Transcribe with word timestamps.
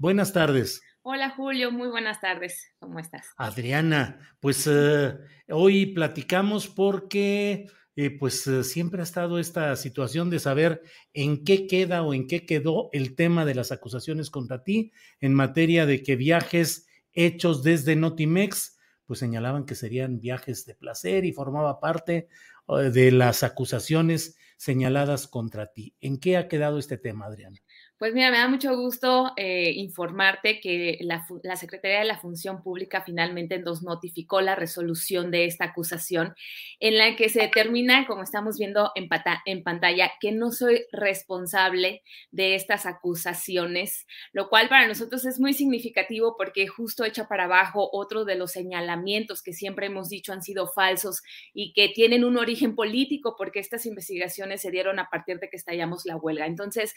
buenas 0.00 0.32
tardes. 0.32 0.82
Hola 1.02 1.30
Julio, 1.30 1.70
muy 1.70 1.88
buenas 1.88 2.20
tardes. 2.20 2.72
¿Cómo 2.78 2.98
estás? 2.98 3.26
Adriana, 3.36 4.18
pues 4.40 4.66
eh, 4.66 5.14
hoy 5.48 5.86
platicamos 5.86 6.68
porque 6.68 7.70
eh, 7.96 8.10
pues 8.10 8.46
eh, 8.46 8.64
siempre 8.64 9.00
ha 9.00 9.04
estado 9.04 9.38
esta 9.38 9.76
situación 9.76 10.30
de 10.30 10.40
saber 10.40 10.82
en 11.12 11.44
qué 11.44 11.66
queda 11.66 12.02
o 12.02 12.14
en 12.14 12.26
qué 12.26 12.46
quedó 12.46 12.88
el 12.92 13.14
tema 13.14 13.44
de 13.44 13.54
las 13.54 13.72
acusaciones 13.72 14.30
contra 14.30 14.64
ti 14.64 14.92
en 15.20 15.34
materia 15.34 15.86
de 15.86 16.02
que 16.02 16.16
viajes 16.16 16.88
hechos 17.12 17.62
desde 17.62 17.94
Notimex 17.94 18.78
pues 19.04 19.20
señalaban 19.20 19.66
que 19.66 19.74
serían 19.74 20.20
viajes 20.20 20.64
de 20.66 20.74
placer 20.74 21.24
y 21.24 21.32
formaba 21.32 21.80
parte 21.80 22.28
de 22.68 23.10
las 23.10 23.42
acusaciones 23.42 24.36
señaladas 24.56 25.26
contra 25.26 25.72
ti. 25.72 25.96
¿En 26.00 26.20
qué 26.20 26.36
ha 26.36 26.46
quedado 26.46 26.78
este 26.78 26.96
tema, 26.96 27.26
Adriana? 27.26 27.58
Pues 28.00 28.14
mira, 28.14 28.30
me 28.30 28.38
da 28.38 28.48
mucho 28.48 28.74
gusto 28.78 29.34
eh, 29.36 29.72
informarte 29.76 30.58
que 30.58 30.96
la, 31.02 31.22
la, 31.42 31.56
Secretaría 31.56 31.98
de 31.98 32.06
la 32.06 32.18
Función 32.18 32.62
Pública 32.62 33.02
finalmente 33.02 33.58
nos 33.58 33.82
notificó 33.82 34.40
la 34.40 34.54
resolución 34.54 35.30
de 35.30 35.44
esta 35.44 35.66
acusación 35.66 36.34
en 36.78 36.96
la 36.96 37.14
que 37.14 37.28
se 37.28 37.42
determina, 37.42 38.06
como 38.06 38.22
estamos 38.22 38.56
viendo 38.56 38.90
en, 38.94 39.06
en 39.44 39.62
pantalla, 39.62 40.12
que 40.18 40.32
no 40.32 40.50
soy 40.50 40.86
responsable 40.92 42.02
de 42.30 42.54
estas 42.54 42.86
acusaciones, 42.86 44.06
lo 44.32 44.48
cual 44.48 44.70
para 44.70 44.88
nosotros 44.88 45.26
es 45.26 45.38
muy 45.38 45.52
significativo 45.52 46.36
porque 46.38 46.68
justo 46.68 47.04
echa 47.04 47.28
para 47.28 47.44
abajo 47.44 47.90
otro 47.92 48.24
de 48.24 48.36
los 48.36 48.52
señalamientos 48.52 49.42
que 49.42 49.52
siempre 49.52 49.88
hemos 49.88 50.08
dicho 50.08 50.32
han 50.32 50.42
sido 50.42 50.68
falsos 50.68 51.20
y 51.52 51.74
que 51.74 51.90
tienen 51.90 52.24
un 52.24 52.38
origen 52.38 52.74
político 52.74 53.34
porque 53.36 53.58
estas 53.58 53.84
investigaciones 53.84 54.62
se 54.62 54.70
dieron 54.70 54.98
a 54.98 55.10
partir 55.10 55.38
de 55.38 55.50
que 55.50 55.58
estallamos 55.58 56.06
la 56.06 56.16
huelga. 56.16 56.46
Entonces, 56.46 56.94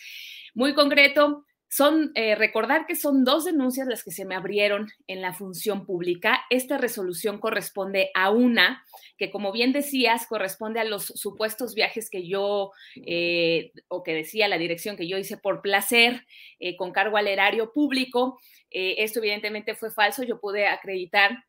muy 0.53 0.74
concreto, 0.74 0.93
concreto, 0.94 1.46
son 1.70 2.12
eh, 2.14 2.36
recordar 2.36 2.86
que 2.86 2.96
son 2.96 3.24
dos 3.24 3.46
denuncias 3.46 3.88
las 3.88 4.04
que 4.04 4.12
se 4.12 4.26
me 4.26 4.36
abrieron 4.36 4.90
en 5.08 5.22
la 5.22 5.34
función 5.34 5.88
pública. 5.88 6.42
Esta 6.52 6.78
resolución 6.78 7.40
corresponde 7.40 8.12
a 8.14 8.30
una 8.30 8.86
que, 9.18 9.32
como 9.32 9.52
bien 9.52 9.74
decías, 9.74 10.28
corresponde 10.28 10.80
a 10.80 10.84
los 10.84 11.06
supuestos 11.06 11.74
viajes 11.74 12.12
que 12.12 12.28
yo, 12.28 12.70
eh, 13.08 13.72
o 13.88 14.03
que 14.03 14.14
decía 14.14 14.48
la 14.48 14.59
dirección 14.59 14.96
que 14.96 15.08
yo 15.08 15.18
hice 15.18 15.38
por 15.38 15.64
placer, 15.64 16.28
eh, 16.59 16.76
con 16.78 16.92
cargo 16.92 17.18
al 17.18 17.28
erario 17.28 17.74
público. 17.74 18.40
esto 18.70 19.20
evidentemente 19.20 19.74
fue 19.74 19.90
falso. 19.90 20.22
Yo 20.24 20.40
pude 20.40 20.68
acreditar 20.68 21.44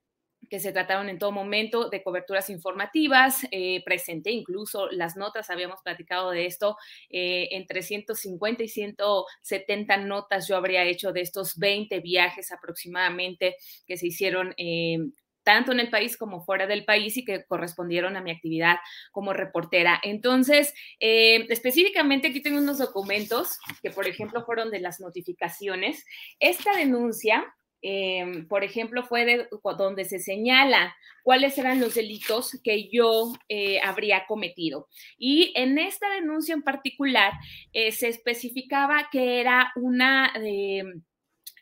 que 0.48 0.60
se 0.60 0.72
trataron 0.72 1.08
en 1.08 1.18
todo 1.18 1.32
momento 1.32 1.88
de 1.88 2.02
coberturas 2.02 2.50
informativas, 2.50 3.46
eh, 3.50 3.82
presenté 3.84 4.30
incluso 4.30 4.88
las 4.90 5.16
notas, 5.16 5.50
habíamos 5.50 5.80
platicado 5.82 6.30
de 6.30 6.46
esto, 6.46 6.76
eh, 7.10 7.48
entre 7.52 7.82
150 7.82 8.62
y 8.62 8.68
170 8.68 9.96
notas 9.98 10.48
yo 10.48 10.56
habría 10.56 10.84
hecho 10.84 11.12
de 11.12 11.20
estos 11.20 11.58
20 11.58 12.00
viajes 12.00 12.52
aproximadamente 12.52 13.56
que 13.86 13.96
se 13.96 14.06
hicieron. 14.06 14.54
Eh, 14.56 14.98
tanto 15.42 15.72
en 15.72 15.80
el 15.80 15.90
país 15.90 16.16
como 16.16 16.42
fuera 16.42 16.66
del 16.66 16.86
país 16.86 17.18
y 17.18 17.24
que 17.26 17.44
correspondieron 17.44 18.16
a 18.16 18.22
mi 18.22 18.30
actividad 18.30 18.78
como 19.12 19.34
reportera. 19.34 20.00
Entonces, 20.02 20.72
específicamente 20.98 22.28
aquí 22.28 22.40
tengo 22.40 22.56
unos 22.56 22.78
documentos 22.78 23.58
que, 23.82 23.90
por 23.90 24.08
ejemplo, 24.08 24.42
fueron 24.46 24.70
de 24.70 24.80
las 24.80 25.00
notificaciones. 25.00 26.02
Esta 26.40 26.74
denuncia 26.74 27.44
Em, 27.86 28.48
por 28.48 28.64
ejemplo, 28.64 29.02
fue 29.02 29.26
de, 29.26 29.46
donde 29.76 30.06
se 30.06 30.18
señala 30.18 30.96
cuáles 31.22 31.58
eran 31.58 31.80
los 31.80 31.94
delitos 31.94 32.58
que 32.64 32.88
yo 32.88 33.34
eh, 33.50 33.78
habría 33.82 34.24
cometido. 34.26 34.88
Y 35.18 35.52
en 35.54 35.76
esta 35.76 36.08
denuncia 36.08 36.54
en 36.54 36.62
particular 36.62 37.34
eh, 37.74 37.92
se 37.92 38.08
especificaba 38.08 39.10
que 39.12 39.38
era 39.38 39.70
una... 39.76 40.32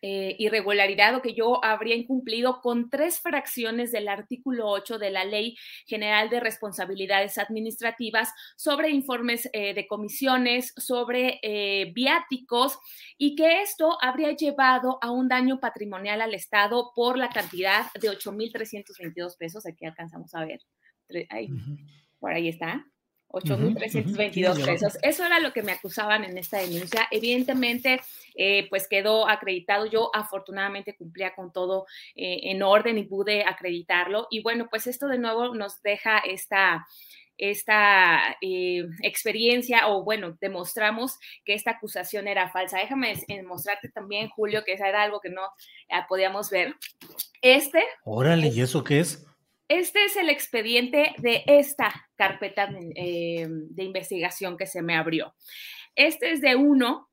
eh, 0.04 0.34
irregularidad 0.40 1.14
o 1.14 1.22
que 1.22 1.32
yo 1.32 1.64
habría 1.64 1.94
incumplido 1.94 2.60
con 2.60 2.90
tres 2.90 3.20
fracciones 3.20 3.92
del 3.92 4.08
artículo 4.08 4.68
8 4.68 4.98
de 4.98 5.10
la 5.10 5.24
Ley 5.24 5.56
General 5.86 6.28
de 6.28 6.40
Responsabilidades 6.40 7.38
Administrativas 7.38 8.32
sobre 8.56 8.90
informes 8.90 9.48
eh, 9.52 9.74
de 9.74 9.86
comisiones, 9.86 10.74
sobre 10.76 11.38
eh, 11.42 11.92
viáticos 11.94 12.80
y 13.16 13.36
que 13.36 13.62
esto 13.62 13.96
habría 14.02 14.32
llevado 14.32 14.98
a 15.00 15.12
un 15.12 15.28
daño 15.28 15.60
patrimonial 15.60 16.20
al 16.20 16.34
Estado 16.34 16.90
por 16.96 17.16
la 17.16 17.28
cantidad 17.28 17.86
de 18.00 18.10
8.322 18.10 19.36
pesos. 19.38 19.66
Aquí 19.66 19.84
alcanzamos 19.84 20.34
a 20.34 20.44
ver. 20.44 20.60
Ahí, 21.30 21.48
Por 22.18 22.32
ahí 22.32 22.48
está. 22.48 22.91
8.322 23.32 24.64
pesos. 24.64 24.98
Eso 25.02 25.24
era 25.24 25.40
lo 25.40 25.52
que 25.52 25.62
me 25.62 25.72
acusaban 25.72 26.24
en 26.24 26.36
esta 26.38 26.58
denuncia. 26.58 27.08
Evidentemente, 27.10 28.00
eh, 28.34 28.68
pues 28.68 28.86
quedó 28.88 29.28
acreditado. 29.28 29.86
Yo 29.86 30.10
afortunadamente 30.14 30.94
cumplía 30.94 31.34
con 31.34 31.52
todo 31.52 31.86
eh, 32.14 32.40
en 32.44 32.62
orden 32.62 32.98
y 32.98 33.04
pude 33.04 33.44
acreditarlo. 33.44 34.28
Y 34.30 34.42
bueno, 34.42 34.68
pues 34.68 34.86
esto 34.86 35.08
de 35.08 35.18
nuevo 35.18 35.54
nos 35.54 35.82
deja 35.82 36.18
esta 36.18 36.86
esta 37.38 38.36
eh, 38.40 38.86
experiencia 39.02 39.88
o 39.88 40.04
bueno, 40.04 40.36
demostramos 40.40 41.18
que 41.44 41.54
esta 41.54 41.72
acusación 41.72 42.28
era 42.28 42.50
falsa. 42.50 42.78
Déjame 42.78 43.14
mostrarte 43.44 43.88
también, 43.88 44.28
Julio, 44.28 44.62
que 44.64 44.74
era 44.74 45.02
algo 45.02 45.18
que 45.18 45.30
no 45.30 45.42
podíamos 46.08 46.50
ver. 46.50 46.76
Este. 47.40 47.82
Órale, 48.04 48.48
¿y 48.48 48.60
eso 48.60 48.84
qué 48.84 49.00
es? 49.00 49.26
Este 49.74 50.04
es 50.04 50.18
el 50.18 50.28
expediente 50.28 51.14
de 51.16 51.44
esta 51.46 52.10
carpeta 52.14 52.68
eh, 52.94 53.46
de 53.48 53.84
investigación 53.84 54.58
que 54.58 54.66
se 54.66 54.82
me 54.82 54.94
abrió. 54.94 55.34
Este 55.94 56.30
es 56.30 56.42
de 56.42 56.56
uno. 56.56 57.08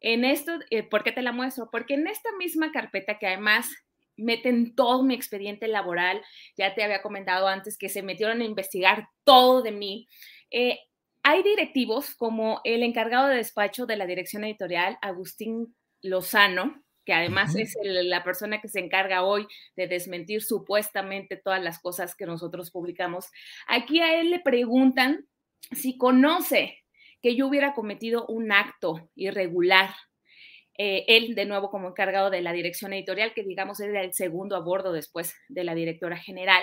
En 0.00 0.24
esto, 0.24 0.52
eh, 0.70 0.82
¿por 0.82 1.04
qué 1.04 1.12
te 1.12 1.20
la 1.20 1.32
muestro? 1.32 1.68
Porque 1.70 1.92
en 1.92 2.06
esta 2.06 2.30
misma 2.38 2.72
carpeta 2.72 3.18
que 3.18 3.26
además 3.26 3.68
meten 4.16 4.74
todo 4.74 5.02
mi 5.02 5.12
expediente 5.12 5.68
laboral, 5.68 6.22
ya 6.56 6.74
te 6.74 6.82
había 6.82 7.02
comentado 7.02 7.46
antes 7.48 7.76
que 7.76 7.90
se 7.90 8.02
metieron 8.02 8.40
a 8.40 8.46
investigar 8.46 9.06
todo 9.24 9.60
de 9.60 9.72
mí. 9.72 10.08
Eh, 10.50 10.78
hay 11.22 11.42
directivos 11.42 12.14
como 12.14 12.62
el 12.64 12.82
encargado 12.82 13.28
de 13.28 13.36
despacho 13.36 13.84
de 13.84 13.98
la 13.98 14.06
dirección 14.06 14.42
editorial, 14.44 14.96
Agustín 15.02 15.76
Lozano, 16.00 16.82
que 17.04 17.12
además 17.12 17.56
es 17.56 17.76
la 17.82 18.22
persona 18.24 18.60
que 18.60 18.68
se 18.68 18.80
encarga 18.80 19.22
hoy 19.22 19.46
de 19.76 19.86
desmentir 19.86 20.42
supuestamente 20.42 21.36
todas 21.36 21.62
las 21.62 21.80
cosas 21.80 22.14
que 22.14 22.26
nosotros 22.26 22.70
publicamos. 22.70 23.30
Aquí 23.66 24.00
a 24.00 24.20
él 24.20 24.30
le 24.30 24.40
preguntan 24.40 25.26
si 25.72 25.96
conoce 25.96 26.78
que 27.22 27.36
yo 27.36 27.46
hubiera 27.46 27.74
cometido 27.74 28.26
un 28.26 28.52
acto 28.52 29.10
irregular. 29.14 29.90
Eh, 30.78 31.04
él, 31.08 31.34
de 31.34 31.44
nuevo, 31.44 31.70
como 31.70 31.88
encargado 31.88 32.30
de 32.30 32.40
la 32.40 32.52
dirección 32.52 32.92
editorial, 32.92 33.34
que 33.34 33.42
digamos 33.42 33.80
es 33.80 33.94
el 33.94 34.14
segundo 34.14 34.56
a 34.56 34.60
bordo 34.60 34.92
después 34.92 35.34
de 35.48 35.64
la 35.64 35.74
directora 35.74 36.16
general. 36.16 36.62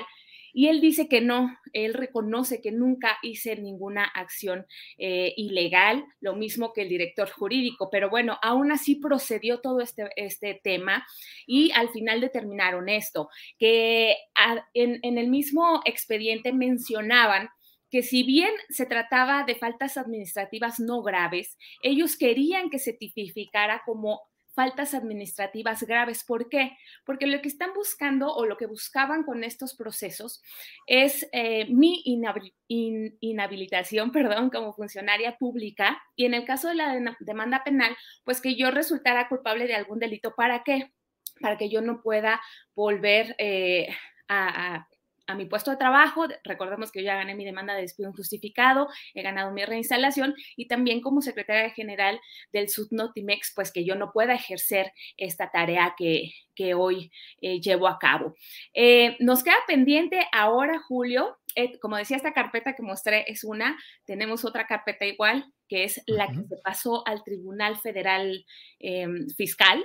Y 0.54 0.68
él 0.68 0.82
dice 0.82 1.08
que 1.08 1.22
no, 1.22 1.58
él 1.74 1.94
reconoce 1.94 2.62
que 2.62 2.72
nunca 2.72 3.18
hice 3.22 3.56
ninguna 3.56 4.06
acción 4.06 4.66
eh, 4.98 5.34
ilegal, 5.38 6.06
lo 6.20 6.36
mismo 6.36 6.74
que 6.74 6.84
el 6.84 6.90
director 6.90 7.30
jurídico, 7.30 7.90
pero 7.90 8.10
bueno, 8.10 8.38
aún 8.42 8.72
así 8.72 8.96
procedió 8.96 9.60
todo 9.60 9.82
este, 9.82 10.10
este 10.16 10.60
tema 10.64 11.06
y 11.46 11.72
al 11.72 11.90
final 11.90 12.22
determinaron 12.22 12.90
esto, 12.90 13.30
que 13.58 14.16
en, 14.74 15.00
en 15.04 15.18
el 15.18 15.28
mismo 15.28 15.82
expediente 15.86 16.54
mencionaban 16.54 17.50
que 17.90 18.04
si 18.04 18.24
bien 18.24 18.52
se 18.70 18.86
trataba 18.86 19.44
de 19.44 19.56
faltas 19.56 19.98
administrativas 19.98 20.80
no 20.80 21.02
graves, 21.02 21.58
ellos 21.82 22.18
querían 22.18 22.70
que 22.70 22.80
se 22.80 22.94
tipificara 22.94 23.82
como 23.86 24.22
faltas 24.58 24.96
administrativas 24.96 25.84
graves. 25.84 26.24
¿Por 26.24 26.50
qué? 26.50 26.76
Porque 27.06 27.28
lo 27.28 27.40
que 27.44 27.48
están 27.48 27.76
buscando 27.76 28.34
o 28.34 28.48
lo 28.48 28.58
que 28.58 28.66
buscaban 28.66 29.22
con 29.24 29.44
estos 29.44 29.76
procesos 29.76 30.42
es 30.88 31.30
eh, 31.32 31.68
mi 31.70 32.02
inhabilitación, 33.20 34.12
perdón, 34.12 34.50
como 34.50 34.74
funcionaria 34.74 35.38
pública 35.38 36.02
y 36.16 36.26
en 36.26 36.34
el 36.34 36.44
caso 36.44 36.70
de 36.70 36.76
la 36.76 37.16
demanda 37.20 37.64
penal, 37.64 37.96
pues 38.24 38.42
que 38.42 38.56
yo 38.56 38.72
resultara 38.72 39.30
culpable 39.30 39.68
de 39.68 39.76
algún 39.76 40.00
delito. 40.00 40.34
¿Para 40.36 40.64
qué? 40.64 40.92
Para 41.40 41.56
que 41.56 41.70
yo 41.70 41.82
no 41.82 42.02
pueda 42.02 42.42
volver 42.74 43.36
eh, 43.38 43.90
a 44.28 44.78
a 44.78 44.88
mi 45.36 45.46
puesto 45.46 45.72
de 45.72 45.78
trabajo. 45.78 46.26
Recordemos 46.44 46.92
que 46.92 47.00
yo 47.00 47.06
ya 47.06 47.16
gané 47.16 47.36
mi 47.36 47.46
demanda 47.46 47.74
de 47.74 47.82
despido 47.82 48.10
injustificado, 48.10 48.88
he 49.14 49.22
ganado 49.22 49.52
mi 49.52 49.66
reinstalación 49.66 50.36
y 50.56 50.68
también 50.68 51.02
como 51.02 51.22
secretaria 51.22 51.70
general 51.72 52.20
del 52.52 52.70
Sudnotimex, 52.70 53.54
pues 53.56 53.72
que 53.72 53.86
yo 53.86 53.96
no 53.96 54.12
pueda 54.12 54.34
ejercer 54.34 54.94
esta 55.18 55.52
tarea 55.52 55.96
que, 55.98 56.32
que 56.56 56.74
hoy 56.74 57.12
eh, 57.42 57.60
llevo 57.62 57.88
a 57.88 58.00
cabo. 58.00 58.36
Eh, 58.74 59.16
nos 59.20 59.44
queda 59.44 59.58
pendiente 59.68 60.28
ahora, 60.32 60.80
Julio, 60.80 61.38
eh, 61.56 61.80
como 61.80 61.98
decía, 61.98 62.18
esta 62.18 62.34
carpeta 62.34 62.76
que 62.76 62.84
mostré 62.84 63.26
es 63.28 63.44
una, 63.44 63.78
tenemos 64.06 64.46
otra 64.46 64.68
carpeta 64.68 65.06
igual, 65.06 65.52
que 65.68 65.84
es 65.84 66.02
la 66.06 66.28
que 66.28 66.44
se 66.48 66.58
pasó 66.64 67.06
al 67.08 67.24
Tribunal 67.24 67.78
Federal 67.78 68.46
em, 68.80 69.28
Fiscal. 69.36 69.84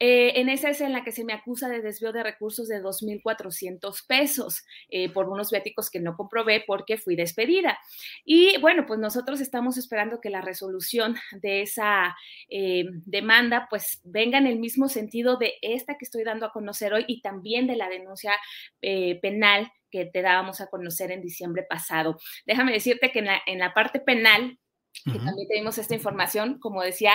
Eh, 0.00 0.40
en 0.40 0.48
esa 0.48 0.70
es 0.70 0.80
en 0.80 0.92
la 0.92 1.02
que 1.02 1.12
se 1.12 1.24
me 1.24 1.32
acusa 1.32 1.68
de 1.68 1.82
desvío 1.82 2.12
de 2.12 2.22
recursos 2.22 2.68
de 2.68 2.82
2.400 2.82 4.06
pesos 4.06 4.64
eh, 4.90 5.10
por 5.12 5.28
unos 5.28 5.50
viáticos 5.50 5.90
que 5.90 6.00
no 6.00 6.16
comprobé 6.16 6.62
porque 6.66 6.98
fui 6.98 7.16
despedida. 7.16 7.78
Y 8.24 8.60
bueno, 8.60 8.84
pues 8.86 9.00
nosotros 9.00 9.40
estamos 9.40 9.76
esperando 9.76 10.20
que 10.20 10.30
la 10.30 10.40
resolución 10.40 11.16
de 11.32 11.62
esa 11.62 12.16
eh, 12.48 12.84
demanda 13.06 13.66
pues 13.70 14.00
venga 14.04 14.38
en 14.38 14.46
el 14.46 14.58
mismo 14.58 14.88
sentido 14.88 15.36
de 15.36 15.54
esta 15.62 15.96
que 15.98 16.04
estoy 16.04 16.24
dando 16.24 16.46
a 16.46 16.52
conocer 16.52 16.92
hoy 16.92 17.04
y 17.08 17.20
también 17.20 17.66
de 17.66 17.76
la 17.76 17.88
denuncia 17.88 18.32
penal 18.80 19.72
que 19.90 20.04
te 20.06 20.22
dábamos 20.22 20.60
a 20.60 20.68
conocer 20.68 21.10
en 21.10 21.22
diciembre 21.22 21.64
pasado. 21.68 22.18
Déjame 22.46 22.72
decirte 22.72 23.10
que 23.10 23.20
en 23.20 23.58
la, 23.58 23.74
parte 23.74 24.00
penal, 24.00 24.58
que 25.04 25.18
también 25.18 25.48
tenemos 25.48 25.78
esta 25.78 25.94
información, 25.94 26.58
como 26.58 26.82
decía, 26.82 27.14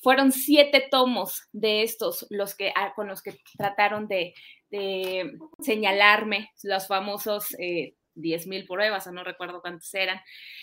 Fueron 0.00 0.32
siete 0.32 0.86
tomos 0.90 1.48
de 1.52 1.82
estos 1.82 2.26
los 2.30 2.54
que, 2.54 2.72
ah, 2.74 2.92
con 2.94 3.08
los 3.08 3.22
que 3.22 3.38
trataron 3.56 4.08
de, 4.08 4.34
señalarme 5.60 6.50
los 6.62 6.86
famosos 6.86 7.54
eh, 7.58 7.94
10.000 8.14 8.66
pruebas, 8.66 9.06
o 9.06 9.12
no 9.12 9.24
recuerdo 9.24 9.60
cuántas 9.60 9.92
eran. 9.94 10.20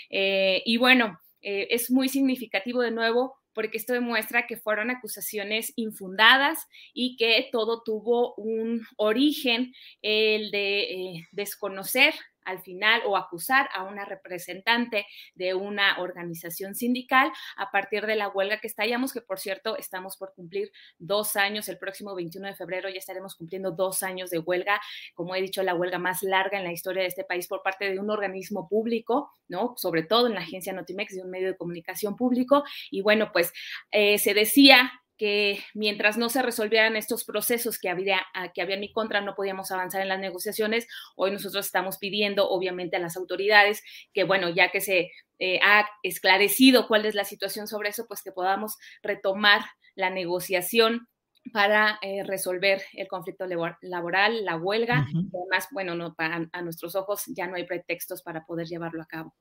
Eh, 0.09 0.61
y 0.65 0.77
bueno, 0.77 1.19
eh, 1.41 1.67
es 1.71 1.91
muy 1.91 2.09
significativo 2.09 2.81
de 2.81 2.91
nuevo 2.91 3.35
porque 3.53 3.77
esto 3.77 3.93
demuestra 3.93 4.47
que 4.47 4.57
fueron 4.57 4.89
acusaciones 4.89 5.71
infundadas 5.77 6.67
y 6.93 7.15
que 7.15 7.47
todo 7.51 7.83
tuvo 7.83 8.35
un 8.35 8.85
origen, 8.97 9.73
el 10.01 10.51
de 10.51 10.81
eh, 10.81 11.27
desconocer 11.31 12.13
al 12.45 12.61
final 12.61 13.01
o 13.05 13.17
acusar 13.17 13.69
a 13.73 13.83
una 13.83 14.05
representante 14.05 15.05
de 15.33 15.53
una 15.53 15.99
organización 15.99 16.75
sindical 16.75 17.31
a 17.57 17.71
partir 17.71 18.05
de 18.05 18.15
la 18.15 18.29
huelga 18.29 18.59
que 18.59 18.67
estallamos, 18.67 19.13
que 19.13 19.21
por 19.21 19.39
cierto 19.39 19.77
estamos 19.77 20.17
por 20.17 20.33
cumplir 20.33 20.71
dos 20.97 21.35
años, 21.35 21.67
el 21.69 21.77
próximo 21.77 22.15
21 22.15 22.47
de 22.47 22.55
febrero 22.55 22.89
ya 22.89 22.97
estaremos 22.97 23.35
cumpliendo 23.35 23.71
dos 23.71 24.03
años 24.03 24.29
de 24.29 24.39
huelga, 24.39 24.79
como 25.13 25.35
he 25.35 25.41
dicho, 25.41 25.63
la 25.63 25.75
huelga 25.75 25.99
más 25.99 26.23
larga 26.23 26.57
en 26.57 26.63
la 26.63 26.71
historia 26.71 27.01
de 27.01 27.09
este 27.09 27.23
país 27.23 27.47
por 27.47 27.63
parte 27.63 27.89
de 27.89 27.99
un 27.99 28.09
organismo 28.09 28.67
público, 28.67 29.31
¿no? 29.47 29.73
Sobre 29.77 30.03
todo 30.03 30.27
en 30.27 30.35
la 30.35 30.41
agencia 30.41 30.73
Notimex, 30.73 31.15
de 31.15 31.21
un 31.21 31.29
medio 31.29 31.47
de 31.47 31.57
comunicación 31.57 32.15
público. 32.15 32.63
Y 32.91 33.01
bueno, 33.01 33.31
pues 33.31 33.51
eh, 33.91 34.17
se 34.19 34.33
decía 34.33 34.91
que 35.17 35.59
mientras 35.73 36.17
no 36.17 36.29
se 36.29 36.41
resolvieran 36.41 36.95
estos 36.95 37.23
procesos 37.23 37.79
que 37.79 37.89
había, 37.89 38.21
ah, 38.33 38.51
que 38.53 38.61
había 38.61 38.75
en 38.75 38.81
mi 38.81 38.91
contra, 38.91 39.21
no 39.21 39.35
podíamos 39.35 39.71
avanzar 39.71 40.01
en 40.01 40.09
las 40.09 40.19
negociaciones. 40.19 40.87
Hoy 41.15 41.31
nosotros 41.31 41.65
estamos 41.65 41.97
pidiendo, 41.97 42.49
obviamente, 42.49 42.97
a 42.97 42.99
las 42.99 43.17
autoridades 43.17 43.81
que, 44.13 44.23
bueno, 44.23 44.49
ya 44.49 44.71
que 44.71 44.81
se 44.81 45.11
eh, 45.39 45.59
ha 45.63 45.85
esclarecido 46.03 46.87
cuál 46.87 47.05
es 47.05 47.15
la 47.15 47.23
situación 47.23 47.67
sobre 47.67 47.89
eso, 47.89 48.05
pues 48.07 48.21
que 48.21 48.31
podamos 48.31 48.77
retomar 49.01 49.61
la 49.95 50.09
negociación 50.09 51.07
para 51.53 51.99
eh, 52.01 52.23
resolver 52.23 52.81
el 52.93 53.07
conflicto 53.07 53.45
laboral, 53.81 54.43
la 54.43 54.57
huelga. 54.57 55.05
Además, 55.33 55.67
bueno, 55.71 55.95
no, 55.95 56.15
a 56.17 56.61
nuestros 56.61 56.95
ojos 56.95 57.23
ya 57.27 57.47
no 57.47 57.55
hay 57.55 57.65
pretextos 57.65 58.23
para 58.23 58.45
poder 58.45 58.67
llevarlo 58.67 59.01
a 59.01 59.05
cabo. 59.05 59.35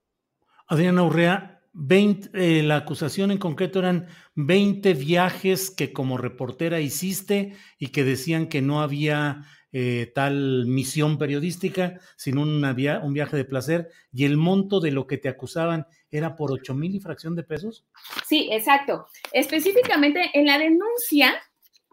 Adriana 0.66 1.02
Urrea, 1.02 1.63
20, 1.74 2.30
eh, 2.34 2.62
la 2.62 2.76
acusación 2.76 3.30
en 3.30 3.38
concreto 3.38 3.80
eran 3.80 4.06
20 4.36 4.94
viajes 4.94 5.70
que 5.70 5.92
como 5.92 6.16
reportera 6.16 6.80
hiciste 6.80 7.54
y 7.78 7.88
que 7.88 8.04
decían 8.04 8.48
que 8.48 8.62
no 8.62 8.80
había 8.80 9.42
eh, 9.72 10.12
tal 10.14 10.66
misión 10.66 11.18
periodística, 11.18 11.98
sino 12.16 12.42
un 12.42 13.12
viaje 13.12 13.36
de 13.36 13.44
placer, 13.44 13.88
y 14.12 14.24
el 14.24 14.36
monto 14.36 14.78
de 14.78 14.92
lo 14.92 15.08
que 15.08 15.18
te 15.18 15.28
acusaban 15.28 15.88
era 16.12 16.36
por 16.36 16.52
8 16.52 16.74
mil 16.74 16.94
y 16.94 17.00
fracción 17.00 17.34
de 17.34 17.42
pesos. 17.42 17.84
Sí, 18.24 18.48
exacto. 18.52 19.06
Específicamente 19.32 20.30
en 20.32 20.46
la 20.46 20.58
denuncia 20.58 21.34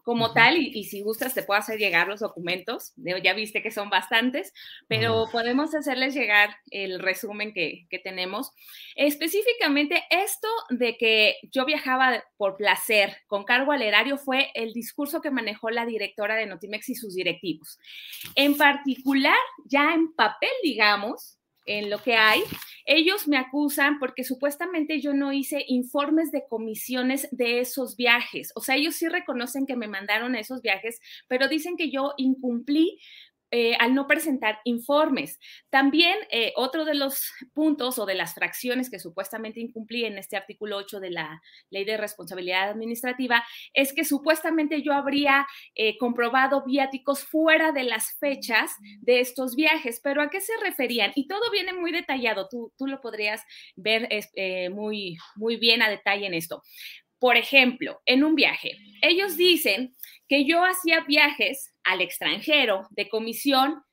como 0.03 0.33
tal, 0.33 0.57
y, 0.57 0.83
si 0.85 1.01
gustas 1.01 1.33
te 1.33 1.43
puedo 1.43 1.59
hacer 1.59 1.77
llegar 1.77 2.07
los 2.07 2.21
documentos, 2.21 2.93
ya 2.95 3.33
viste 3.33 3.61
que 3.61 3.71
son 3.71 3.89
bastantes, 3.89 4.53
pero 4.87 5.27
podemos 5.31 5.73
hacerles 5.75 6.13
llegar 6.13 6.55
el 6.71 6.99
resumen 6.99 7.53
que, 7.53 7.85
que, 7.89 7.99
tenemos. 7.99 8.51
Específicamente 8.95 10.03
esto 10.09 10.47
de 10.69 10.97
que 10.97 11.35
yo 11.43 11.65
viajaba 11.65 12.23
por 12.37 12.57
placer 12.57 13.17
con 13.27 13.43
cargo 13.43 13.71
al 13.71 13.81
erario 13.81 14.17
fue 14.17 14.51
el 14.55 14.73
discurso 14.73 15.21
que 15.21 15.31
manejó 15.31 15.69
la 15.69 15.85
directora 15.85 16.35
de 16.35 16.47
Notimex 16.47 16.89
y 16.89 16.95
sus 16.95 17.15
directivos. 17.15 17.77
En 18.35 18.57
particular, 18.57 19.37
ya 19.65 19.93
en 19.93 20.13
papel, 20.13 20.49
digamos, 20.63 21.40
en 21.65 21.89
lo 21.89 21.99
que 22.01 22.15
hay. 22.15 22.41
Ellos 22.85 23.27
me 23.27 23.37
acusan 23.37 23.99
porque 23.99 24.23
supuestamente 24.23 24.99
yo 25.01 25.13
no 25.13 25.31
hice 25.31 25.63
informes 25.67 26.31
de 26.31 26.45
comisiones 26.47 27.27
de 27.31 27.59
esos 27.59 27.95
viajes. 27.95 28.51
O 28.55 28.61
sea, 28.61 28.75
ellos 28.75 28.95
sí 28.95 29.07
reconocen 29.07 29.65
que 29.65 29.75
me 29.75 29.87
mandaron 29.87 30.35
esos 30.35 30.61
viajes, 30.61 30.99
pero 31.27 31.47
dicen 31.47 31.77
que 31.77 31.91
yo 31.91 32.13
incumplí 32.17 32.99
eh, 33.53 33.75
al 33.79 33.93
no 33.93 34.07
presentar 34.07 34.59
informes. 34.63 35.37
También 35.69 36.17
eh, 36.29 36.53
otro 36.55 36.85
de 36.85 36.95
los 36.95 37.31
puntos 37.53 37.99
o 37.99 38.05
de 38.05 38.15
las 38.15 38.33
fracciones 38.33 38.89
que 38.89 38.97
supuestamente 38.97 39.59
incumplí 39.59 40.05
en 40.05 40.17
este 40.17 40.37
artículo 40.37 40.77
8 40.77 41.01
de 41.01 41.11
la 41.11 41.41
Ley 41.69 41.83
de 41.83 41.97
Responsabilidad 41.97 42.69
Administrativa 42.69 43.43
es 43.73 43.91
que 43.91 44.05
supuestamente 44.05 44.81
yo 44.81 44.93
habría 44.93 45.45
eh, 45.75 45.97
comprobado 45.97 46.63
viáticos 46.65 47.25
fuera 47.25 47.73
de 47.73 47.83
las 47.83 48.17
fechas 48.19 48.71
de 49.01 49.19
estos 49.19 49.57
viajes, 49.57 49.99
pero 50.01 50.21
¿a 50.21 50.29
qué 50.29 50.39
se 50.39 50.53
referían? 50.63 51.11
Y 51.15 51.27
todo 51.27 51.51
viene 51.51 51.73
muy 51.73 51.91
detallado, 51.91 52.47
tú, 52.49 52.71
tú 52.77 52.87
lo 52.87 53.01
podrías 53.01 53.43
ver 53.75 54.07
muy, 54.71 55.17
muy 55.35 55.57
bien 55.57 55.81
a 55.81 55.89
detalle 55.89 56.25
en 56.25 56.35
esto. 56.35 56.61
Por 57.19 57.35
ejemplo, 57.35 58.01
en 58.05 58.23
un 58.23 58.33
viaje, 58.33 58.77
ellos 59.01 59.35
dicen 59.35 59.95
que 60.27 60.45
yo 60.45 60.63
hacía 60.63 61.01
viajes 61.01 61.70
al 61.83 62.01
extranjero 62.01 62.87
de 62.91 63.09
comisión 63.09 63.83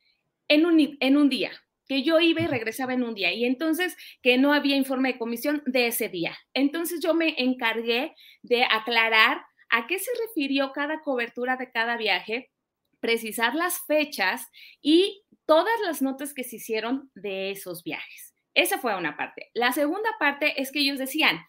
en 0.49 0.67
un, 0.67 0.97
en 1.01 1.17
un 1.17 1.29
día, 1.29 1.53
que 1.87 2.03
yo 2.03 2.21
iba 2.21 2.43
y 2.43 2.47
regresaba 2.47 2.95
en 2.95 3.03
un 3.03 3.15
día 3.15 3.33
y 3.33 3.45
entonces 3.45 3.97
que 4.23 4.39
no 4.39 4.53
había 4.53 4.77
informe 4.77 5.13
de 5.13 5.19
comisión 5.19 5.63
de 5.67 5.87
ese 5.89 6.09
día. 6.09 6.37
Entonces 6.55 7.01
yo 7.03 7.15
me 7.15 7.35
encargué 7.39 8.15
de 8.43 8.65
aclarar 8.65 9.43
a 9.71 9.87
qué 9.87 9.99
se 9.99 10.11
refirió 10.27 10.73
cada 10.73 11.01
cobertura 11.01 11.57
de 11.57 11.71
cada 11.71 11.97
viaje, 11.97 12.51
precisar 13.01 13.55
las 13.55 13.81
fechas 13.87 14.47
y 14.81 15.23
todas 15.47 15.81
las 15.85 16.03
notas 16.03 16.35
que 16.35 16.45
se 16.45 16.57
hicieron 16.57 17.11
de 17.15 17.51
esos 17.51 17.83
viajes. 17.83 18.35
Esa 18.55 18.79
fue 18.79 18.97
una 18.97 19.17
parte. 19.17 19.51
La 19.55 19.73
segunda 19.73 20.11
parte 20.19 20.61
es 20.61 20.73
que 20.73 20.81
ellos 20.81 20.99
decían, 20.99 21.41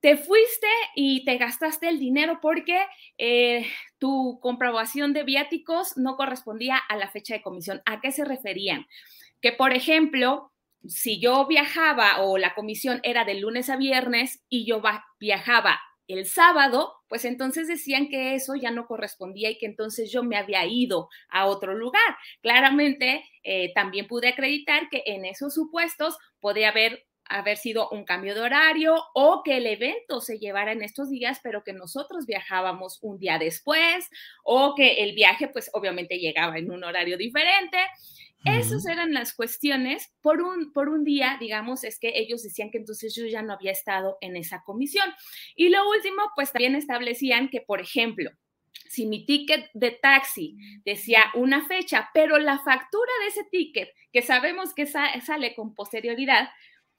te 0.00 0.16
fuiste 0.16 0.66
y 0.94 1.24
te 1.24 1.36
gastaste 1.36 1.88
el 1.88 1.98
dinero 1.98 2.38
porque 2.40 2.78
eh, 3.18 3.66
tu 3.98 4.38
comprobación 4.40 5.12
de 5.12 5.24
viáticos 5.24 5.96
no 5.96 6.16
correspondía 6.16 6.76
a 6.76 6.96
la 6.96 7.10
fecha 7.10 7.34
de 7.34 7.42
comisión. 7.42 7.82
¿A 7.84 8.00
qué 8.00 8.10
se 8.10 8.24
referían? 8.24 8.86
Que, 9.42 9.52
por 9.52 9.72
ejemplo, 9.72 10.52
si 10.86 11.20
yo 11.20 11.46
viajaba 11.46 12.22
o 12.22 12.38
la 12.38 12.54
comisión 12.54 13.00
era 13.02 13.24
de 13.24 13.34
lunes 13.34 13.68
a 13.68 13.76
viernes 13.76 14.42
y 14.48 14.64
yo 14.64 14.82
viajaba 15.18 15.78
el 16.08 16.26
sábado, 16.26 16.94
pues 17.08 17.24
entonces 17.24 17.68
decían 17.68 18.08
que 18.08 18.34
eso 18.34 18.54
ya 18.54 18.70
no 18.70 18.86
correspondía 18.86 19.50
y 19.50 19.58
que 19.58 19.66
entonces 19.66 20.10
yo 20.10 20.22
me 20.22 20.36
había 20.36 20.64
ido 20.66 21.08
a 21.28 21.46
otro 21.46 21.74
lugar. 21.74 22.16
Claramente, 22.40 23.24
eh, 23.42 23.72
también 23.74 24.06
pude 24.08 24.28
acreditar 24.28 24.88
que 24.90 25.02
en 25.06 25.24
esos 25.24 25.54
supuestos 25.54 26.18
podía 26.40 26.70
haber 26.70 27.06
haber 27.30 27.56
sido 27.56 27.88
un 27.90 28.04
cambio 28.04 28.34
de 28.34 28.40
horario 28.40 28.96
o 29.14 29.42
que 29.44 29.56
el 29.56 29.66
evento 29.66 30.20
se 30.20 30.38
llevara 30.38 30.72
en 30.72 30.82
estos 30.82 31.08
días, 31.08 31.40
pero 31.42 31.62
que 31.64 31.72
nosotros 31.72 32.26
viajábamos 32.26 32.98
un 33.02 33.18
día 33.18 33.38
después 33.38 34.08
o 34.44 34.74
que 34.74 35.02
el 35.02 35.14
viaje 35.14 35.48
pues 35.48 35.70
obviamente 35.72 36.18
llegaba 36.18 36.58
en 36.58 36.70
un 36.70 36.84
horario 36.84 37.16
diferente. 37.16 37.78
Esas 38.44 38.86
eran 38.86 39.12
las 39.12 39.34
cuestiones. 39.34 40.12
Por 40.22 40.40
un, 40.40 40.72
por 40.72 40.88
un 40.88 41.04
día, 41.04 41.36
digamos, 41.38 41.84
es 41.84 41.98
que 41.98 42.12
ellos 42.14 42.42
decían 42.42 42.70
que 42.70 42.78
entonces 42.78 43.14
yo 43.14 43.26
ya 43.26 43.42
no 43.42 43.52
había 43.52 43.70
estado 43.70 44.16
en 44.22 44.36
esa 44.36 44.62
comisión. 44.62 45.10
Y 45.54 45.68
lo 45.68 45.88
último, 45.90 46.22
pues 46.34 46.50
también 46.52 46.74
establecían 46.74 47.50
que, 47.50 47.60
por 47.60 47.82
ejemplo, 47.82 48.30
si 48.88 49.06
mi 49.06 49.26
ticket 49.26 49.70
de 49.74 49.90
taxi 49.90 50.56
decía 50.84 51.24
una 51.34 51.66
fecha, 51.66 52.10
pero 52.14 52.38
la 52.38 52.58
factura 52.58 53.12
de 53.22 53.28
ese 53.28 53.44
ticket, 53.44 53.90
que 54.12 54.22
sabemos 54.22 54.74
que 54.74 54.86
sale 54.86 55.54
con 55.54 55.74
posterioridad, 55.74 56.48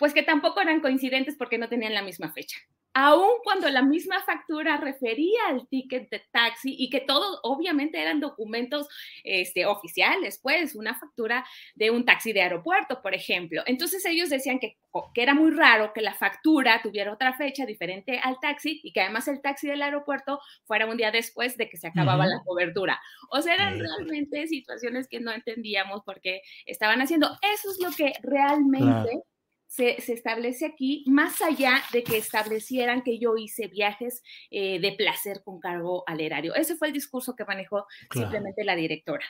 pues 0.02 0.16
que 0.16 0.24
tampoco 0.24 0.60
eran 0.60 0.82
coincidentes 0.82 1.36
porque 1.38 1.60
no 1.60 1.70
tenían 1.70 1.94
la 1.94 2.02
misma 2.02 2.34
fecha. 2.34 2.58
Aun 2.96 3.30
cuando 3.44 3.70
la 3.70 3.84
misma 3.84 4.20
factura 4.24 4.78
refería 4.78 5.40
al 5.48 5.68
ticket 5.68 6.10
de 6.10 6.24
taxi 6.32 6.76
y 6.76 6.90
que 6.90 7.02
todos 7.02 7.40
obviamente 7.44 8.02
eran 8.02 8.20
documentos 8.20 8.88
este, 9.24 9.68
oficiales, 9.68 10.40
pues 10.42 10.76
una 10.76 11.00
factura 11.00 11.46
de 11.76 11.92
un 11.92 12.04
taxi 12.04 12.34
de 12.34 12.42
aeropuerto, 12.42 13.00
por 13.04 13.14
ejemplo. 13.14 13.62
Entonces 13.68 14.04
ellos 14.06 14.32
decían 14.32 14.58
que, 14.58 14.76
que 15.14 15.22
era 15.22 15.36
muy 15.36 15.52
raro 15.52 15.94
que 15.94 16.02
la 16.02 16.16
factura 16.16 16.82
tuviera 16.82 17.14
otra 17.14 17.34
fecha 17.38 17.68
diferente 17.68 18.20
al 18.24 18.40
taxi 18.42 18.82
y 18.84 18.94
que 18.94 19.02
además 19.02 19.28
el 19.28 19.40
taxi 19.40 19.68
del 19.68 19.84
aeropuerto 19.84 20.40
fuera 20.66 20.88
un 20.88 20.98
día 20.98 21.12
después 21.12 21.58
de 21.58 21.70
que 21.70 21.78
se 21.78 21.90
acababa 21.90 22.26
la 22.26 22.42
cobertura. 22.44 23.00
O 23.30 23.40
sea, 23.44 23.54
eran 23.54 23.78
realmente 23.78 24.48
situaciones 24.48 25.08
que 25.08 25.20
no 25.20 25.32
entendíamos 25.32 26.02
por 26.04 26.22
qué 26.22 26.42
estaban 26.66 27.02
haciendo. 27.02 27.38
Eso 27.54 27.70
es 27.70 27.80
lo 27.80 27.92
que 27.92 28.14
realmente 28.24 29.22
se, 29.72 29.96
establece 30.12 30.66
aquí, 30.66 31.06
más 31.08 31.42
allá 31.42 31.82
de 31.94 32.04
que 32.04 32.18
establecieran 32.18 33.04
que 33.04 33.20
yo 33.20 33.38
hice 33.38 33.68
viajes 33.68 34.22
eh, 34.50 34.82
de 34.82 34.92
placer 34.92 35.44
con 35.46 35.62
cargo 35.62 36.04
al 36.08 36.20
erario. 36.20 36.54
Ese 36.56 36.76
fue 36.76 36.90
el 36.90 36.94
discurso 36.94 37.38
que 37.38 37.46
manejó 37.46 37.86
simplemente 38.12 38.66
la 38.66 38.76
directora. 38.76 39.26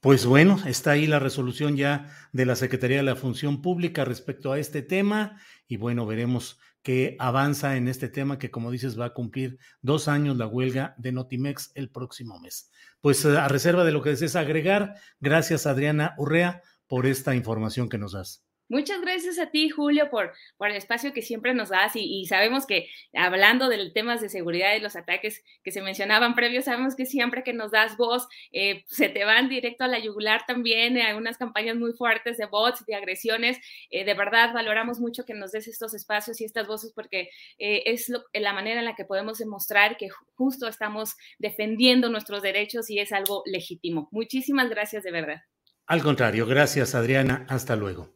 Pues 0.00 0.26
bueno, 0.26 0.60
está 0.66 0.90
ahí 0.90 1.06
la 1.06 1.20
resolución 1.20 1.74
ya 1.74 2.06
de 2.32 2.44
la 2.44 2.54
Secretaría 2.54 2.98
de 2.98 3.02
la 3.02 3.16
Función 3.16 3.62
Pública 3.62 4.04
respecto 4.04 4.52
a 4.52 4.58
este 4.58 4.82
tema 4.82 5.40
y 5.66 5.78
bueno, 5.78 6.04
veremos 6.04 6.60
qué 6.82 7.16
avanza 7.18 7.78
en 7.78 7.88
este 7.88 8.10
tema 8.10 8.38
que 8.38 8.50
como 8.50 8.70
dices 8.70 9.00
va 9.00 9.06
a 9.06 9.14
cumplir 9.14 9.58
dos 9.80 10.06
años 10.06 10.36
la 10.36 10.46
huelga 10.46 10.94
de 10.98 11.12
Notimex 11.12 11.72
el 11.74 11.90
próximo 11.90 12.38
mes. 12.40 12.70
Pues 13.00 13.24
eh, 13.24 13.38
a 13.38 13.48
reserva 13.48 13.84
de 13.84 13.92
lo 13.92 14.02
que 14.02 14.10
desees 14.10 14.36
agregar, 14.36 14.96
gracias 15.18 15.66
Adriana 15.66 16.14
Urrea 16.18 16.60
por 16.86 17.06
esta 17.06 17.34
información 17.34 17.88
que 17.88 17.98
nos 17.98 18.12
das. 18.12 18.45
Muchas 18.68 19.00
gracias 19.00 19.38
a 19.38 19.50
ti, 19.50 19.68
Julio, 19.68 20.10
por, 20.10 20.32
el 20.60 20.76
espacio 20.76 21.12
que 21.12 21.22
siempre 21.22 21.54
nos 21.54 21.68
das 21.68 21.92
y, 21.94 22.26
sabemos 22.26 22.66
que 22.66 22.88
hablando 23.14 23.68
de 23.68 23.90
temas 23.90 24.20
de 24.20 24.28
seguridad 24.28 24.74
y 24.74 24.80
los 24.80 24.96
ataques 24.96 25.44
que 25.62 25.70
se 25.70 25.82
mencionaban 25.82 26.34
previos, 26.34 26.64
sabemos 26.64 26.96
que 26.96 27.06
siempre 27.06 27.44
que 27.44 27.52
nos 27.52 27.70
das 27.70 27.96
voz, 27.96 28.26
eh, 28.50 28.84
se 28.88 29.08
te 29.08 29.24
van 29.24 29.48
directo 29.48 29.84
a 29.84 29.88
la 29.88 30.00
yugular 30.00 30.44
también, 30.46 30.96
hay 30.96 31.14
unas 31.14 31.38
campañas 31.38 31.76
muy 31.76 31.92
fuertes 31.92 32.38
de 32.38 32.46
bots, 32.46 32.84
de 32.86 32.96
agresiones. 32.96 33.58
Eh, 33.90 34.04
de 34.04 34.14
verdad, 34.14 34.52
valoramos 34.52 34.98
mucho 34.98 35.24
que 35.24 35.34
nos 35.34 35.52
des 35.52 35.68
estos 35.68 35.94
espacios 35.94 36.40
y 36.40 36.44
estas 36.44 36.66
voces 36.66 36.92
porque 36.92 37.30
eh, 37.58 37.84
es 37.86 38.10
la 38.32 38.52
manera 38.52 38.80
en 38.80 38.86
la 38.86 38.96
que 38.96 39.04
podemos 39.04 39.38
demostrar 39.38 39.96
que 39.96 40.08
justo 40.34 40.66
estamos 40.66 41.16
defendiendo 41.38 42.08
nuestros 42.08 42.42
derechos 42.42 42.90
y 42.90 42.98
es 42.98 43.12
algo 43.12 43.44
legítimo. 43.46 44.08
Muchísimas 44.10 44.68
gracias 44.70 45.04
de 45.04 45.12
verdad. 45.12 45.42
Al 45.86 46.02
contrario, 46.02 46.46
gracias 46.46 46.96
Adriana, 46.96 47.46
hasta 47.48 47.76
luego. 47.76 48.15